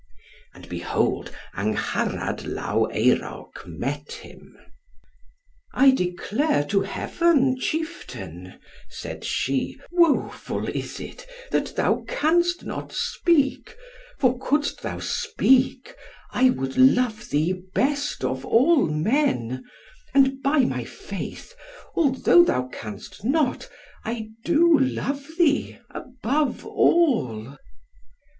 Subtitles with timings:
[0.55, 4.57] And behold, Angharad Law Eurawc met him.
[5.75, 8.59] "I declare to Heaven, chieftain,"
[8.89, 13.77] said she, "woeful is it that thou canst not speak;
[14.17, 15.93] for couldst thou speak,
[16.31, 19.63] I would love thee best of all men;
[20.15, 21.53] and, by my faith,
[21.93, 23.69] although thou canst not,
[24.03, 27.55] I do love thee above all."